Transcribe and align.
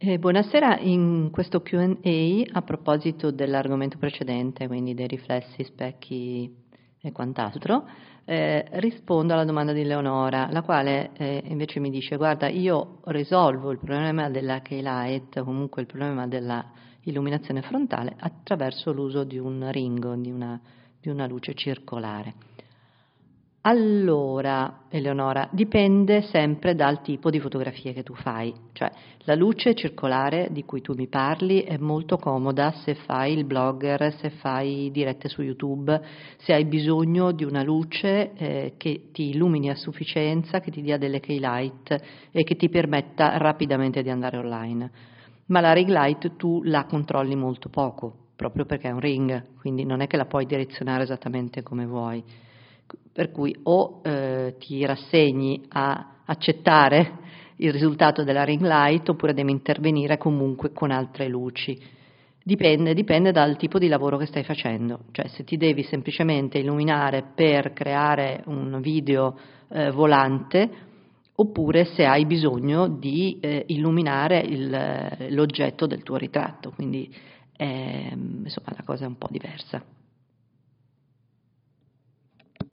Eh, 0.00 0.16
buonasera, 0.20 0.78
in 0.78 1.30
questo 1.32 1.60
QA 1.60 1.90
a 2.52 2.62
proposito 2.62 3.32
dell'argomento 3.32 3.98
precedente, 3.98 4.68
quindi 4.68 4.94
dei 4.94 5.08
riflessi, 5.08 5.64
specchi 5.64 6.54
e 7.00 7.10
quant'altro, 7.10 7.84
eh, 8.24 8.64
rispondo 8.74 9.32
alla 9.32 9.44
domanda 9.44 9.72
di 9.72 9.82
Leonora, 9.82 10.50
la 10.52 10.62
quale 10.62 11.10
eh, 11.14 11.42
invece 11.46 11.80
mi 11.80 11.90
dice 11.90 12.16
guarda 12.16 12.46
io 12.46 13.00
risolvo 13.06 13.72
il 13.72 13.78
problema 13.78 14.30
della 14.30 14.60
keylight, 14.60 15.42
comunque 15.42 15.82
il 15.82 15.88
problema 15.88 16.28
della 16.28 16.64
illuminazione 17.02 17.62
frontale 17.62 18.14
attraverso 18.20 18.92
l'uso 18.92 19.24
di 19.24 19.38
un 19.38 19.68
ringo, 19.72 20.14
di 20.14 20.30
una, 20.30 20.60
di 21.00 21.08
una 21.08 21.26
luce 21.26 21.54
circolare. 21.54 22.34
Allora, 23.68 24.84
Eleonora, 24.88 25.46
dipende 25.52 26.22
sempre 26.22 26.74
dal 26.74 27.02
tipo 27.02 27.28
di 27.28 27.38
fotografie 27.38 27.92
che 27.92 28.02
tu 28.02 28.14
fai, 28.14 28.50
cioè 28.72 28.90
la 29.24 29.34
luce 29.34 29.74
circolare 29.74 30.48
di 30.52 30.64
cui 30.64 30.80
tu 30.80 30.94
mi 30.94 31.06
parli 31.06 31.60
è 31.60 31.76
molto 31.76 32.16
comoda 32.16 32.72
se 32.82 32.94
fai 32.94 33.34
il 33.34 33.44
blogger, 33.44 34.14
se 34.14 34.30
fai 34.30 34.90
dirette 34.90 35.28
su 35.28 35.42
YouTube, 35.42 36.00
se 36.38 36.54
hai 36.54 36.64
bisogno 36.64 37.32
di 37.32 37.44
una 37.44 37.62
luce 37.62 38.32
eh, 38.36 38.72
che 38.78 39.10
ti 39.12 39.28
illumini 39.34 39.68
a 39.68 39.74
sufficienza, 39.74 40.60
che 40.60 40.70
ti 40.70 40.80
dia 40.80 40.96
delle 40.96 41.20
key 41.20 41.38
light 41.38 41.94
e 42.32 42.44
che 42.44 42.56
ti 42.56 42.70
permetta 42.70 43.36
rapidamente 43.36 44.02
di 44.02 44.08
andare 44.08 44.38
online. 44.38 44.90
Ma 45.48 45.60
la 45.60 45.74
ring 45.74 45.90
light 45.90 46.36
tu 46.36 46.62
la 46.64 46.86
controlli 46.86 47.36
molto 47.36 47.68
poco, 47.68 48.28
proprio 48.34 48.64
perché 48.64 48.88
è 48.88 48.92
un 48.92 49.00
ring, 49.00 49.58
quindi 49.60 49.84
non 49.84 50.00
è 50.00 50.06
che 50.06 50.16
la 50.16 50.24
puoi 50.24 50.46
direzionare 50.46 51.02
esattamente 51.02 51.62
come 51.62 51.84
vuoi 51.84 52.46
per 53.12 53.30
cui 53.30 53.54
o 53.64 54.00
eh, 54.04 54.54
ti 54.58 54.84
rassegni 54.84 55.64
a 55.68 56.20
accettare 56.24 57.26
il 57.56 57.72
risultato 57.72 58.22
della 58.22 58.44
ring 58.44 58.62
light 58.62 59.08
oppure 59.08 59.34
devi 59.34 59.50
intervenire 59.50 60.18
comunque 60.18 60.72
con 60.72 60.90
altre 60.90 61.28
luci. 61.28 61.78
Dipende, 62.42 62.94
dipende 62.94 63.30
dal 63.30 63.56
tipo 63.56 63.78
di 63.78 63.88
lavoro 63.88 64.16
che 64.16 64.26
stai 64.26 64.42
facendo, 64.42 65.00
cioè 65.10 65.26
se 65.28 65.44
ti 65.44 65.56
devi 65.56 65.82
semplicemente 65.82 66.58
illuminare 66.58 67.24
per 67.34 67.72
creare 67.72 68.42
un 68.46 68.80
video 68.80 69.38
eh, 69.68 69.90
volante 69.90 70.70
oppure 71.34 71.84
se 71.84 72.04
hai 72.04 72.24
bisogno 72.24 72.88
di 72.88 73.38
eh, 73.40 73.64
illuminare 73.68 74.40
il, 74.40 75.28
l'oggetto 75.30 75.86
del 75.86 76.02
tuo 76.02 76.16
ritratto, 76.16 76.70
quindi 76.70 77.12
eh, 77.56 78.10
insomma 78.12 78.72
la 78.74 78.82
cosa 78.84 79.04
è 79.04 79.08
un 79.08 79.18
po' 79.18 79.28
diversa. 79.30 79.82